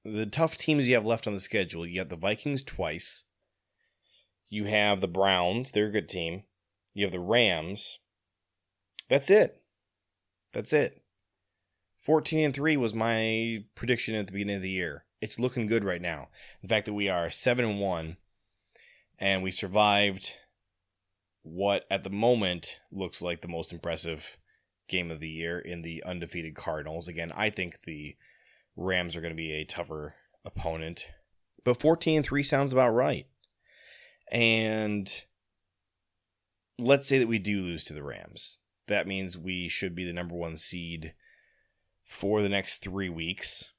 [0.03, 3.25] the tough teams you have left on the schedule, you got the Vikings twice.
[4.49, 6.43] You have the Browns, they're a good team.
[6.97, 7.99] You have the Rams.
[9.07, 9.61] That's it.
[10.51, 11.03] That's it.
[11.99, 15.05] 14 and 3 was my prediction at the beginning of the year.
[15.21, 16.29] It's looking good right now.
[16.63, 18.17] The fact that we are 7 and 1
[19.19, 20.37] and we survived
[21.43, 24.35] what at the moment looks like the most impressive
[24.89, 27.07] game of the year in the undefeated Cardinals.
[27.07, 28.15] Again, I think the
[28.75, 31.05] Rams are going to be a tougher opponent.
[31.63, 33.27] But 14 and 3 sounds about right.
[34.31, 35.07] And
[36.79, 38.59] let's say that we do lose to the Rams.
[38.87, 41.13] That means we should be the number one seed
[42.03, 43.73] for the next three weeks.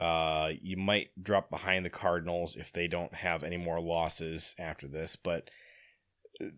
[0.00, 4.86] Uh, you might drop behind the Cardinals if they don't have any more losses after
[4.86, 5.50] this, but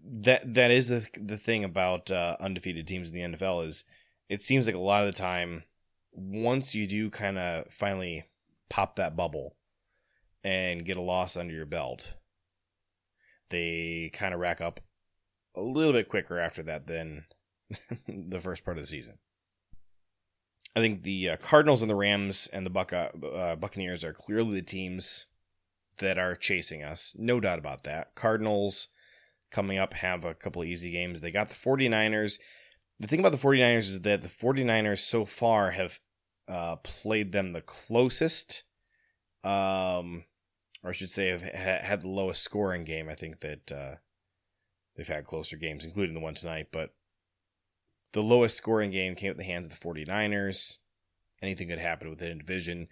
[0.05, 3.85] that that is the the thing about uh, undefeated teams in the NFL is
[4.29, 5.65] it seems like a lot of the time
[6.13, 8.25] once you do kind of finally
[8.69, 9.57] pop that bubble
[10.45, 12.15] and get a loss under your belt,
[13.51, 14.81] they kind of rack up
[15.55, 17.25] a little bit quicker after that than
[18.09, 19.19] the first part of the season.
[20.75, 24.55] I think the uh, Cardinals and the Rams and the Buc- uh, Buccaneers are clearly
[24.55, 25.27] the teams
[25.99, 27.15] that are chasing us.
[27.19, 28.15] No doubt about that.
[28.15, 28.89] Cardinals
[29.51, 31.21] coming up have a couple easy games.
[31.21, 32.39] They got the 49ers.
[33.01, 35.99] The thing about the 49ers is that the 49ers so far have
[36.49, 38.65] uh, played them the closest,
[39.43, 40.25] um,
[40.83, 43.09] or I should say, have ha- had the lowest scoring game.
[43.09, 43.95] I think that uh,
[44.97, 46.95] they've had closer games, including the one tonight, but
[48.13, 50.79] the lowest scoring game came at the hands of the 49ers.
[51.43, 52.89] Anything could happen within a division.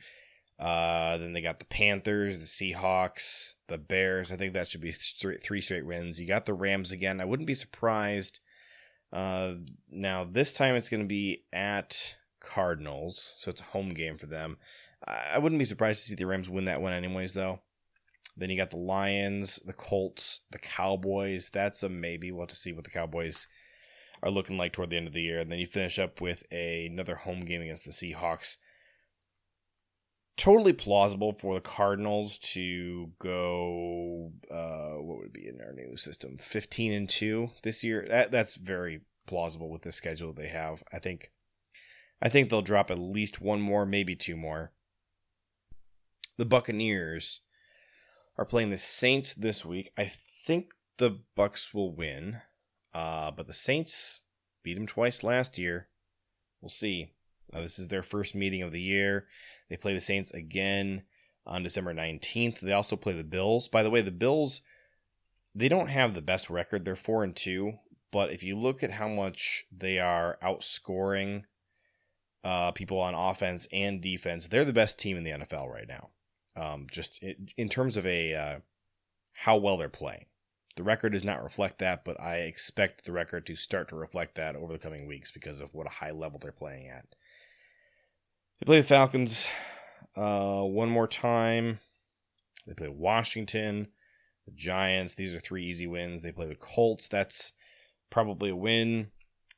[0.58, 4.32] Uh, then they got the Panthers, the Seahawks, the Bears.
[4.32, 6.18] I think that should be th- three straight wins.
[6.18, 7.20] You got the Rams again.
[7.20, 8.40] I wouldn't be surprised.
[9.12, 9.54] Uh,
[9.90, 14.26] now this time it's going to be at Cardinals, so it's a home game for
[14.26, 14.58] them.
[15.06, 17.34] I wouldn't be surprised to see the Rams win that one, anyways.
[17.34, 17.60] Though.
[18.38, 21.50] Then you got the Lions, the Colts, the Cowboys.
[21.50, 22.30] That's a maybe.
[22.30, 23.48] We'll have to see what the Cowboys
[24.22, 25.40] are looking like toward the end of the year.
[25.40, 28.56] And then you finish up with a, another home game against the Seahawks
[30.38, 36.38] totally plausible for the Cardinals to go uh, what would be in our new system
[36.38, 41.00] 15 and 2 this year that, that's very plausible with the schedule they have I
[41.00, 41.32] think
[42.22, 44.72] I think they'll drop at least one more maybe two more
[46.38, 47.40] the Buccaneers
[48.38, 50.10] are playing the Saints this week I
[50.46, 52.40] think the Bucks will win
[52.94, 54.20] uh, but the Saints
[54.62, 55.88] beat them twice last year
[56.60, 57.12] we'll see
[57.52, 59.26] uh, this is their first meeting of the year.
[59.68, 61.02] They play the Saints again
[61.46, 62.60] on December 19th.
[62.60, 63.68] They also play the Bills.
[63.68, 64.62] By the way, the Bills
[65.54, 66.84] they don't have the best record.
[66.84, 67.72] They're 4 and 2,
[68.12, 71.42] but if you look at how much they are outscoring
[72.44, 76.10] uh, people on offense and defense, they're the best team in the NFL right now.
[76.58, 78.58] Um, just in, in, terms of a uh,
[79.32, 80.26] how well they're playing.
[80.76, 84.34] The record does not reflect that, but I expect the record to start to reflect
[84.36, 87.04] that over the coming weeks because of what a high level they're playing at.
[88.58, 89.48] They play the Falcons
[90.16, 91.78] uh, one more time.
[92.66, 93.88] They play Washington,
[94.46, 95.14] the Giants.
[95.14, 96.22] These are three easy wins.
[96.22, 97.08] They play the Colts.
[97.08, 97.52] That's
[98.10, 99.08] probably a win.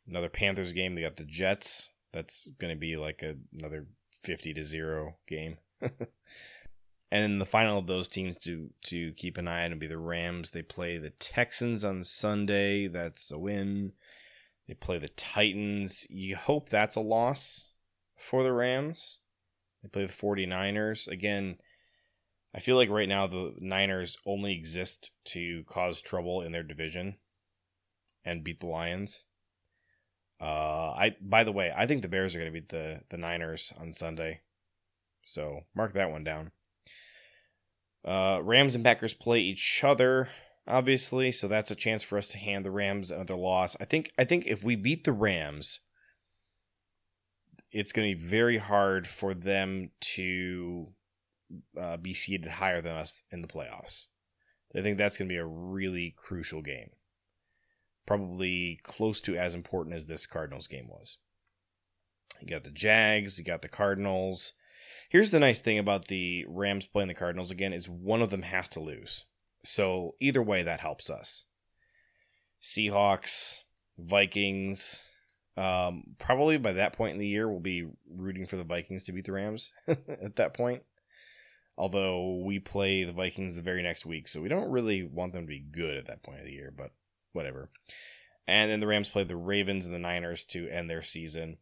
[0.07, 0.95] Another Panthers game.
[0.95, 1.91] They got the Jets.
[2.13, 3.87] That's going to be like a, another
[4.23, 5.57] 50 to 0 game.
[7.11, 9.87] and then the final of those teams to to keep an eye on would be
[9.87, 10.51] the Rams.
[10.51, 12.87] They play the Texans on Sunday.
[12.87, 13.93] That's a win.
[14.69, 16.07] They play the Titans.
[16.09, 17.75] You hope that's a loss
[18.17, 19.21] for the Rams.
[19.83, 21.09] They play the 49ers.
[21.09, 21.57] Again,
[22.55, 27.17] I feel like right now the Niners only exist to cause trouble in their division
[28.25, 29.25] and beat the Lions.
[30.41, 33.19] Uh, I by the way, I think the Bears are going to beat the the
[33.19, 34.41] Niners on Sunday,
[35.25, 36.53] so mark that one down.
[38.05, 40.29] Uh, Rams and Packers play each other,
[40.67, 43.77] obviously, so that's a chance for us to hand the Rams another loss.
[43.81, 45.81] I think I think if we beat the Rams,
[47.71, 50.89] it's going to be very hard for them to
[51.79, 54.07] uh, be seated higher than us in the playoffs.
[54.75, 56.91] I think that's going to be a really crucial game.
[58.07, 61.19] Probably close to as important as this Cardinals game was.
[62.41, 64.53] You got the Jags, you got the Cardinals.
[65.11, 68.43] Here's the nice thing about the Rams playing the Cardinals again is one of them
[68.43, 69.25] has to lose.
[69.65, 71.47] So either way that helps us.
[72.63, 73.65] Seahawks,
[73.99, 75.05] Vikings,
[75.57, 79.13] um, probably by that point in the year, we'll be rooting for the Vikings to
[79.13, 80.85] beat the Rams at that point.
[81.77, 85.43] Although we play the Vikings the very next week, so we don't really want them
[85.43, 86.93] to be good at that point of the year, but
[87.33, 87.69] whatever.
[88.47, 91.59] And then the Rams play the Ravens and the Niners to end their season.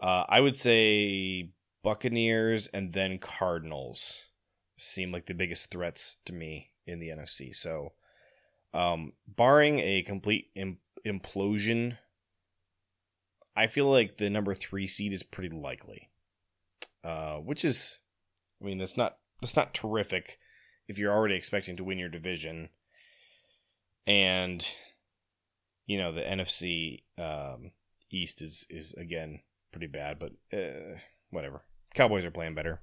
[0.00, 1.50] Uh, I would say
[1.82, 4.28] Buccaneers and then Cardinals
[4.76, 7.54] seem like the biggest threats to me in the NFC.
[7.54, 7.92] So,
[8.74, 11.98] um, barring a complete Im- implosion,
[13.56, 16.10] I feel like the number three seed is pretty likely.
[17.04, 18.00] Uh, which is,
[18.60, 20.38] I mean, that's not that's not terrific
[20.88, 22.70] if you're already expecting to win your division,
[24.06, 24.68] and
[25.86, 27.70] you know the NFC um,
[28.10, 30.98] East is is again pretty bad, but uh,
[31.30, 31.62] whatever.
[31.94, 32.80] Cowboys are playing better.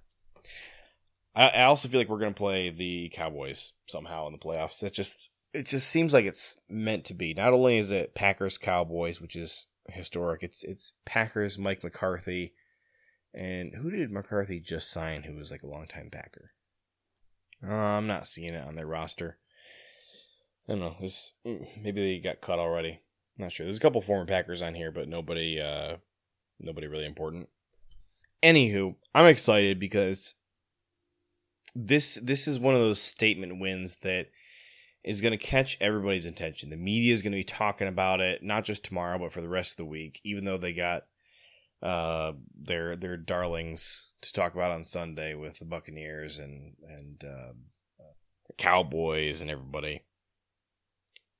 [1.36, 4.80] I, I also feel like we're gonna play the Cowboys somehow in the playoffs.
[4.80, 7.34] That just it just seems like it's meant to be.
[7.34, 12.54] Not only is it Packers Cowboys, which is historic, it's it's Packers Mike McCarthy,
[13.34, 15.24] and who did McCarthy just sign?
[15.24, 16.52] Who was like a longtime Packer?
[17.66, 19.38] Uh, I'm not seeing it on their roster.
[20.68, 20.96] I don't know.
[21.00, 23.02] This maybe they got cut already.
[23.38, 23.66] Not sure.
[23.66, 25.98] There's a couple former Packers on here, but nobody, uh,
[26.60, 27.50] nobody really important.
[28.46, 30.36] Anywho, I'm excited because
[31.74, 34.28] this this is one of those statement wins that
[35.04, 36.70] is going to catch everybody's attention.
[36.70, 39.50] The media is going to be talking about it not just tomorrow, but for the
[39.50, 40.22] rest of the week.
[40.24, 41.06] Even though they got
[41.82, 47.54] uh, their their darlings to talk about on Sunday with the Buccaneers and and uh,
[48.60, 50.04] Cowboys and everybody.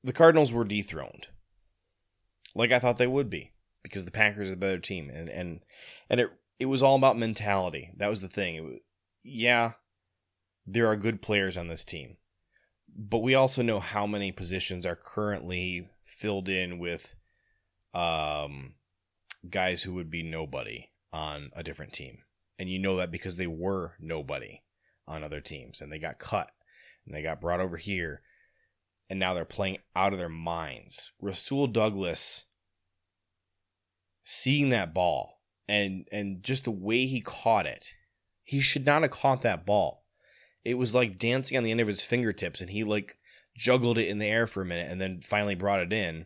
[0.04, 1.28] The Cardinals were dethroned,
[2.56, 3.54] like I thought they would be,
[3.84, 5.62] because the Packers are the better team, and and
[6.10, 7.92] and it it was all about mentality.
[7.98, 8.64] That was the thing.
[8.64, 8.80] Was,
[9.24, 9.74] yeah,
[10.66, 12.18] there are good players on this team,
[12.96, 17.16] but we also know how many positions are currently filled in with
[17.94, 18.76] um,
[19.50, 22.20] guys who would be nobody on a different team.
[22.58, 24.62] And you know that because they were nobody
[25.08, 26.52] on other teams and they got cut
[27.06, 28.22] and they got brought over here
[29.10, 31.12] and now they're playing out of their minds.
[31.22, 32.46] Rasul Douglas
[34.24, 35.35] seeing that ball
[35.68, 37.94] and and just the way he caught it.
[38.44, 40.04] He should not have caught that ball.
[40.64, 43.18] It was like dancing on the end of his fingertips and he like
[43.58, 46.26] juggled it in the air for a minute and then finally brought it in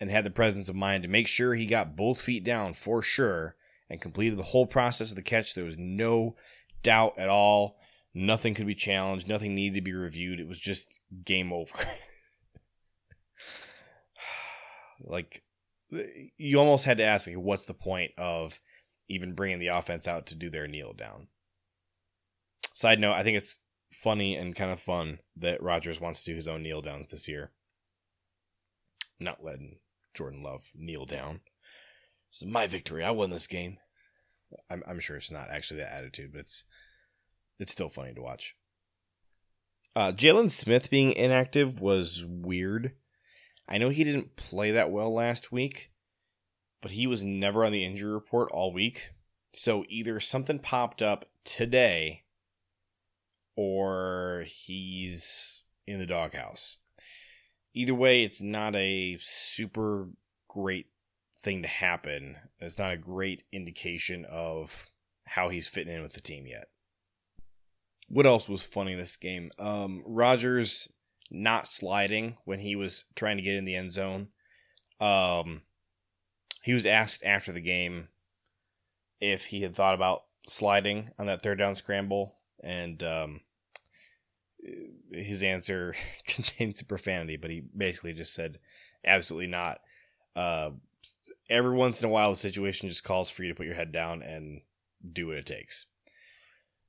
[0.00, 3.02] and had the presence of mind to make sure he got both feet down for
[3.02, 3.56] sure
[3.90, 5.54] and completed the whole process of the catch.
[5.54, 6.36] There was no
[6.82, 7.78] doubt at all.
[8.14, 9.28] Nothing could be challenged.
[9.28, 10.40] Nothing needed to be reviewed.
[10.40, 11.74] It was just game over.
[15.00, 15.42] like,
[15.90, 18.60] you almost had to ask, like, what's the point of
[19.08, 21.28] even bringing the offense out to do their kneel down?
[22.74, 23.58] Side note, I think it's
[23.92, 27.28] funny and kind of fun that Rodgers wants to do his own kneel downs this
[27.28, 27.52] year.
[29.18, 29.78] Not letting
[30.14, 31.40] Jordan Love kneel down.
[32.32, 33.02] Is my victory.
[33.02, 33.78] I won this game.
[34.70, 36.64] I'm, I'm sure it's not actually that attitude, but it's
[37.58, 38.54] it's still funny to watch.
[39.96, 42.92] Uh, Jaylon Smith being inactive was weird.
[43.68, 45.90] I know he didn't play that well last week,
[46.80, 49.10] but he was never on the injury report all week.
[49.52, 52.24] So either something popped up today
[53.56, 56.76] or he's in the doghouse.
[57.74, 60.08] Either way, it's not a super
[60.48, 60.86] great
[61.40, 62.36] thing to happen.
[62.60, 64.88] It's not a great indication of
[65.26, 66.68] how he's fitting in with the team yet.
[68.08, 69.50] What else was funny in this game?
[69.58, 70.88] Um, Rodgers
[71.30, 74.28] not sliding when he was trying to get in the end zone.
[75.00, 75.62] Um,
[76.62, 78.08] he was asked after the game
[79.20, 83.40] if he had thought about sliding on that third down scramble, and um,
[85.12, 85.94] his answer
[86.26, 88.58] contains profanity, but he basically just said,
[89.04, 89.78] "Absolutely not."
[90.34, 90.70] Uh,
[91.48, 93.92] every once in a while, the situation just calls for you to put your head
[93.92, 94.60] down and
[95.12, 95.86] do what it takes.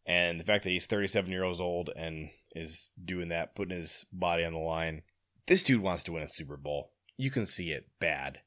[0.06, 4.44] And the fact that he's 37 years old and is doing that, putting his body
[4.44, 5.04] on the line,
[5.48, 6.92] this dude wants to win a Super Bowl.
[7.18, 8.42] You can see it bad.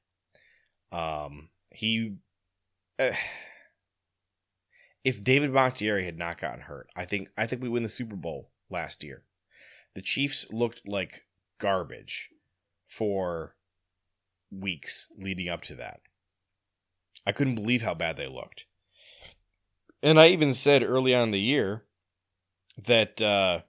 [0.90, 2.16] Um, he,
[2.98, 3.12] uh,
[5.04, 8.16] if David Bakhtiari had not gotten hurt, I think I think we win the Super
[8.16, 9.24] Bowl last year.
[9.94, 11.26] The Chiefs looked like
[11.58, 12.30] garbage
[12.88, 13.56] for
[14.50, 16.00] weeks leading up to that.
[17.26, 18.66] I couldn't believe how bad they looked.
[20.02, 21.84] And I even said early on in the year
[22.84, 23.60] that uh,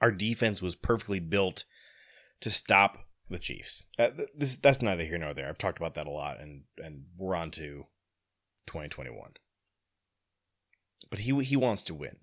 [0.00, 1.64] our defense was perfectly built
[2.40, 2.98] to stop
[3.28, 3.86] the Chiefs.
[3.98, 5.48] Uh, this that's neither here nor there.
[5.48, 7.86] I've talked about that a lot, and and we're on to
[8.66, 9.32] 2021.
[11.10, 12.16] But he he wants to win.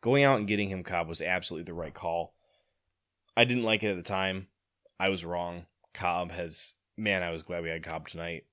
[0.00, 2.34] Going out and getting him Cobb was absolutely the right call.
[3.36, 4.48] I didn't like it at the time.
[5.00, 5.66] I was wrong.
[5.92, 8.44] Cobb has man, I was glad we had Cobb tonight.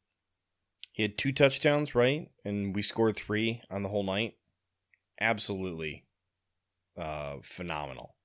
[0.91, 2.29] He had two touchdowns, right?
[2.43, 4.35] And we scored three on the whole night.
[5.19, 6.05] Absolutely
[6.97, 8.15] uh, phenomenal.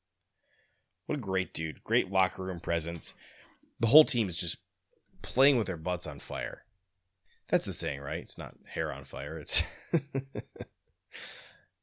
[1.07, 1.84] What a great dude.
[1.84, 3.14] Great locker room presence.
[3.80, 4.59] The whole team is just
[5.22, 6.62] playing with their butts on fire.
[7.48, 8.22] That's the saying, right?
[8.22, 9.38] It's not hair on fire.
[9.38, 9.62] It's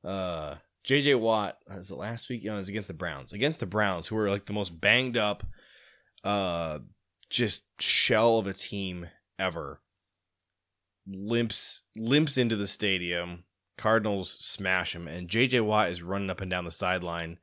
[0.03, 0.55] uh
[0.85, 2.43] JJ Watt was it last week?
[2.43, 3.31] You know, it was against the Browns.
[3.31, 5.43] Against the Browns, who were like the most banged up,
[6.23, 6.79] uh,
[7.29, 9.07] just shell of a team
[9.39, 9.81] ever.
[11.07, 13.45] Limps limps into the stadium.
[13.77, 17.39] Cardinals smash him, and JJ Watt is running up and down the sideline,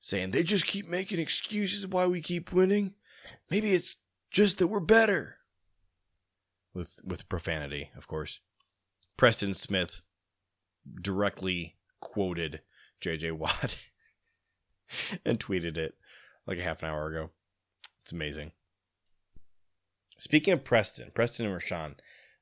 [0.00, 2.94] saying they just keep making excuses why we keep winning.
[3.50, 3.96] Maybe it's
[4.30, 5.36] just that we're better.
[6.74, 8.40] With with profanity, of course.
[9.16, 10.02] Preston Smith
[11.00, 12.62] directly quoted
[13.00, 13.76] JJ Watt
[15.24, 15.94] and tweeted it
[16.46, 17.30] like a half an hour ago.
[18.02, 18.52] It's amazing.
[20.18, 21.94] Speaking of Preston, Preston and Rashan,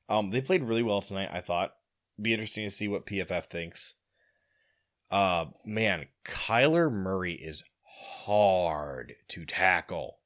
[0.09, 1.29] um, they played really well tonight.
[1.31, 1.75] I thought
[2.19, 3.95] be interesting to see what PFF thinks.
[5.09, 7.63] Uh, man, Kyler Murray is
[8.25, 10.19] hard to tackle,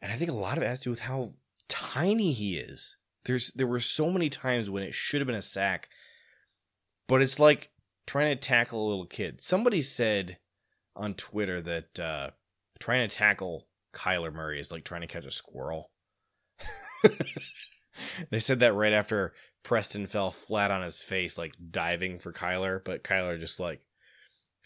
[0.00, 1.32] and I think a lot of it has to do with how
[1.68, 2.96] tiny he is.
[3.24, 5.88] There's there were so many times when it should have been a sack,
[7.08, 7.70] but it's like
[8.06, 9.42] trying to tackle a little kid.
[9.42, 10.38] Somebody said
[10.94, 12.30] on Twitter that uh,
[12.78, 15.90] trying to tackle Kyler Murray is like trying to catch a squirrel.
[18.30, 22.82] they said that right after Preston fell flat on his face, like diving for Kyler,
[22.84, 23.80] but Kyler just like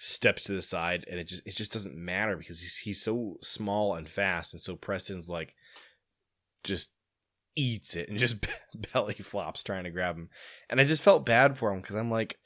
[0.03, 3.36] steps to the side, and it just it just doesn't matter because he's he's so
[3.42, 5.55] small and fast, and so Preston's like
[6.64, 6.92] just
[7.55, 8.36] eats it and just
[8.92, 10.30] belly flops trying to grab him,
[10.70, 12.38] and I just felt bad for him because I'm like,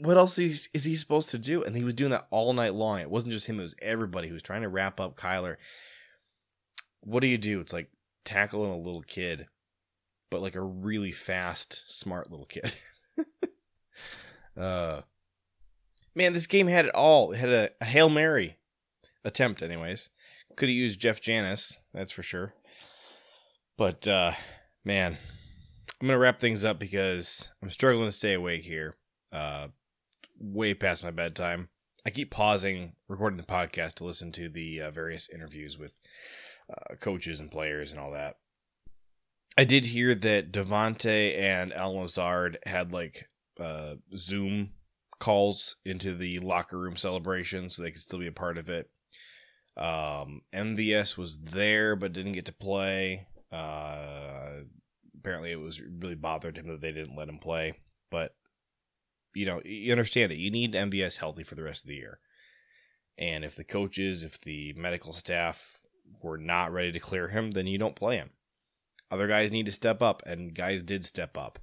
[0.00, 1.62] what else is is he supposed to do?
[1.62, 3.00] And he was doing that all night long.
[3.00, 5.56] It wasn't just him; it was everybody who was trying to wrap up Kyler.
[7.00, 7.60] What do you do?
[7.60, 7.90] It's like
[8.24, 9.46] tackling a little kid,
[10.30, 12.74] but like a really fast, smart little kid.
[14.56, 15.02] uh,
[16.18, 17.30] man, this game had it all.
[17.30, 18.58] It had a, a hail mary
[19.24, 20.10] attempt, anyways.
[20.56, 22.52] Could have used Jeff Janis, that's for sure.
[23.78, 24.32] But uh,
[24.84, 25.16] man,
[26.00, 28.96] I'm gonna wrap things up because I'm struggling to stay awake here.
[29.32, 29.68] Uh,
[30.40, 31.68] way past my bedtime.
[32.04, 35.94] I keep pausing recording the podcast to listen to the uh, various interviews with
[36.70, 38.36] uh, coaches and players and all that.
[39.56, 43.26] I did hear that Davante and Allen Lazard had like
[43.60, 44.70] uh, Zoom
[45.18, 48.90] calls into the locker room celebration so they could still be a part of it.
[49.76, 53.26] Um, MVS was there but didn't get to play.
[53.52, 54.60] Uh,
[55.18, 57.74] apparently, it was really bothered him that they didn't let him play.
[58.10, 58.34] But
[59.34, 60.38] you know, you understand it.
[60.38, 62.18] You need MVS healthy for the rest of the year.
[63.16, 65.76] And if the coaches, if the medical staff
[66.22, 68.30] were not ready to clear him, then you don't play him.
[69.10, 71.58] Other guys need to step up, and guys did step up.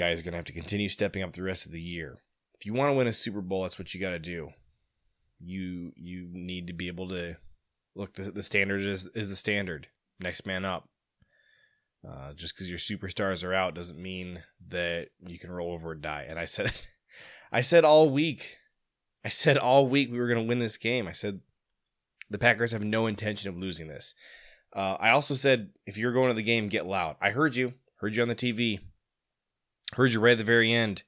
[0.00, 2.22] Guys are going to have to continue stepping up the rest of the year.
[2.58, 4.48] If you want to win a Super Bowl, that's what you got to do.
[5.38, 7.36] You you need to be able to
[7.94, 8.14] look.
[8.14, 9.88] The, the standard is is the standard.
[10.18, 10.88] Next man up.
[12.02, 16.00] Uh, just because your superstars are out doesn't mean that you can roll over and
[16.00, 16.24] die.
[16.26, 16.72] And I said,
[17.52, 18.56] I said all week,
[19.22, 21.08] I said all week we were going to win this game.
[21.08, 21.40] I said
[22.30, 24.14] the Packers have no intention of losing this.
[24.74, 27.16] Uh, I also said if you're going to the game, get loud.
[27.20, 28.80] I heard you, heard you on the TV,
[29.94, 31.02] heard you right at the very end,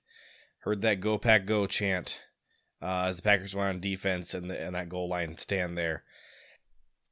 [0.61, 2.21] heard that "Go Pack Go" chant
[2.83, 6.03] uh, as the Packers were on defense and, the, and that goal line stand there.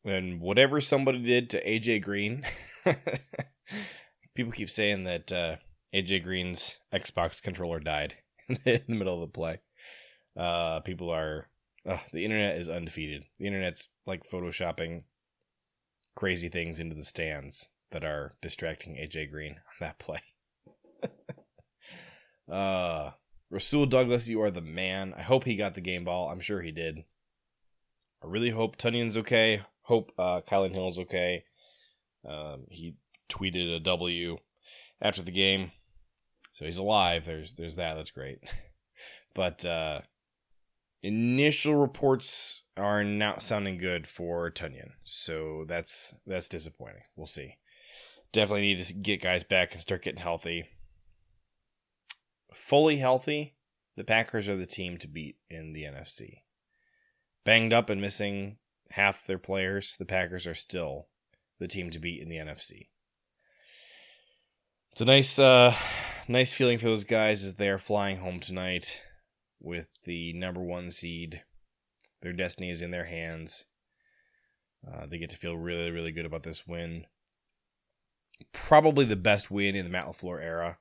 [0.04, 2.44] And whatever somebody did to AJ Green.
[4.34, 5.56] People keep saying that uh,
[5.94, 8.16] AJ Green's Xbox controller died
[8.48, 9.60] in the middle of the play.
[10.36, 11.48] Uh, people are
[12.12, 13.24] the internet is undefeated.
[13.38, 15.02] The internet's like photoshopping
[16.14, 20.20] crazy things into the stands that are distracting AJ Green on that play.
[22.50, 23.10] Uh,
[23.50, 25.14] Rasul Douglas, you are the man.
[25.16, 26.28] I hope he got the game ball.
[26.28, 27.04] I'm sure he did.
[28.22, 29.62] I really hope Tonyan's okay.
[29.82, 31.44] Hope uh, Kylin Hill's okay.
[32.28, 32.94] Um, he
[33.28, 34.38] tweeted a W
[35.00, 35.72] after the game.
[36.52, 37.24] So he's alive.
[37.24, 37.94] There's there's that.
[37.94, 38.38] That's great.
[39.34, 40.00] but uh,
[41.02, 44.90] initial reports are not sounding good for Tonyan.
[45.02, 47.02] So that's that's disappointing.
[47.16, 47.56] We'll see.
[48.32, 50.66] Definitely need to get guys back and start getting healthy.
[52.52, 53.54] Fully healthy,
[53.96, 56.42] the Packers are the team to beat in the NFC.
[57.44, 58.58] Banged up and missing
[58.92, 61.08] half their players, the Packers are still
[61.58, 62.88] the team to beat in the NFC
[64.92, 65.74] it's a nice uh
[66.28, 69.02] nice feeling for those guys as they are flying home tonight
[69.60, 71.42] with the number one seed.
[72.22, 73.66] Their destiny is in their hands.
[74.86, 77.06] Uh, they get to feel really, really good about this win.
[78.52, 80.78] Probably the best win in the Matt LaFleur era,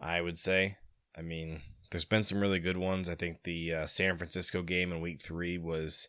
[0.00, 0.76] I would say.
[1.16, 3.08] I mean, there's been some really good ones.
[3.08, 6.08] I think the uh, San Francisco game in week three was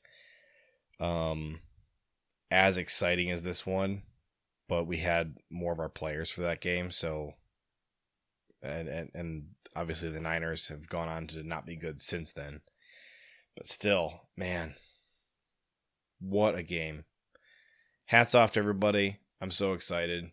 [1.00, 1.60] um,
[2.50, 4.04] as exciting as this one
[4.72, 6.92] but we had more of our players for that game.
[6.92, 7.34] So,
[8.64, 12.62] and and, and obviously the Niners have gone on to not be good since then.
[13.58, 14.76] But still, man,
[16.22, 17.04] what a game.
[18.06, 19.18] Hats off to everybody.
[19.42, 20.32] I'm so excited.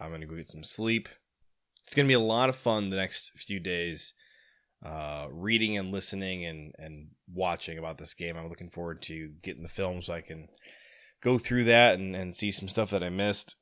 [0.00, 1.08] I'm going to go get some sleep.
[1.86, 4.12] It's going to be a lot of fun the next few days,
[4.84, 8.36] uh, reading and listening and, and watching about this game.
[8.36, 10.48] I'm looking forward to getting the film so I can
[11.20, 13.54] go through that and, and see some stuff that I missed.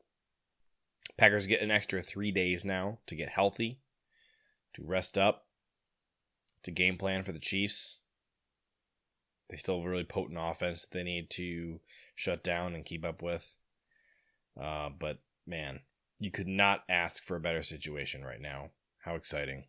[1.19, 3.79] Packers get an extra three days now to get healthy,
[4.73, 5.45] to rest up,
[6.63, 8.01] to game plan for the Chiefs.
[9.51, 11.81] They still have a really potent offense that they need to
[12.15, 13.57] shut down and keep up with.
[14.59, 15.81] Uh, but man,
[16.25, 18.71] you could not ask for a better situation right now.
[18.99, 19.65] How exciting!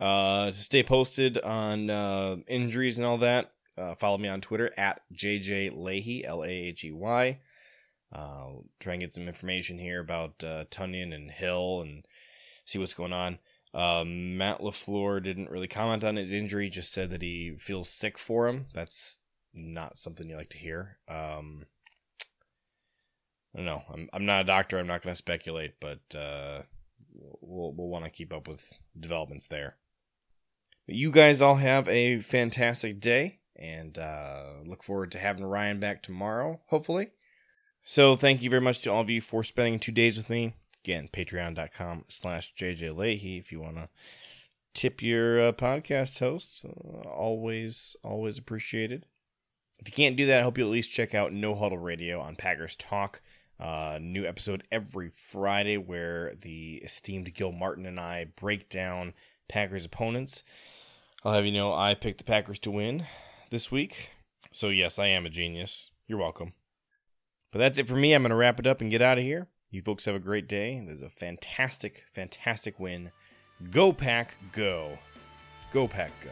[0.00, 4.72] Uh, to stay posted on uh, injuries and all that, uh, follow me on Twitter
[4.76, 7.38] at JJ Lahey, L A H E Y.
[8.12, 8.48] Uh,
[8.80, 12.06] try and get some information here about uh, Tonyan and Hill and
[12.64, 13.38] see what's going on.
[13.72, 18.16] Um, Matt LaFleur didn't really comment on his injury, just said that he feels sick
[18.18, 18.66] for him.
[18.72, 19.18] That's
[19.52, 20.98] not something you like to hear.
[21.08, 21.64] Um,
[23.54, 23.82] I don't know.
[23.92, 24.78] I'm, I'm not a doctor.
[24.78, 26.62] I'm not going to speculate, but uh,
[27.40, 29.76] we'll, we'll want to keep up with developments there.
[30.86, 35.80] But you guys all have a fantastic day and uh, look forward to having Ryan
[35.80, 37.10] back tomorrow, hopefully.
[37.82, 40.54] So thank you very much to all of you for spending two days with me.
[40.84, 43.88] Again, patreon.com slash JJ Lahey if you want to
[44.74, 46.64] tip your uh, podcast hosts.
[46.64, 49.06] Uh, always, always appreciated.
[49.78, 52.20] If you can't do that, I hope you'll at least check out No Huddle Radio
[52.20, 53.22] on Packers Talk.
[53.60, 59.14] Uh, new episode every Friday where the esteemed Gil Martin and I break down
[59.48, 60.42] Packers opponents.
[61.24, 63.06] I'll have you know I picked the Packers to win
[63.50, 64.10] this week.
[64.52, 65.90] So, yes, I am a genius.
[66.06, 66.52] You're welcome.
[67.52, 68.12] But that's it for me.
[68.12, 69.48] I'm going to wrap it up and get out of here.
[69.70, 70.82] You folks have a great day.
[70.84, 73.10] There's a fantastic, fantastic win.
[73.70, 74.98] Go Pack, go.
[75.70, 76.30] Go Pack, go.